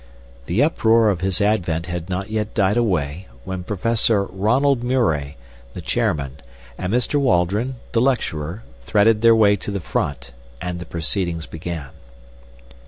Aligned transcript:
The 0.47 0.63
uproar 0.63 1.11
of 1.11 1.21
his 1.21 1.41
advent 1.41 1.85
had 1.85 2.09
not 2.09 2.31
yet 2.31 2.55
died 2.55 2.75
away 2.75 3.27
when 3.43 3.63
Professor 3.63 4.23
Ronald 4.23 4.83
Murray, 4.83 5.37
the 5.73 5.79
chairman, 5.81 6.37
and 6.75 6.91
Mr. 6.91 7.19
Waldron, 7.19 7.75
the 7.91 8.01
lecturer, 8.01 8.63
threaded 8.81 9.21
their 9.21 9.35
way 9.35 9.55
to 9.57 9.69
the 9.69 9.79
front, 9.79 10.31
and 10.59 10.79
the 10.79 10.87
proceedings 10.87 11.45
began. 11.45 11.91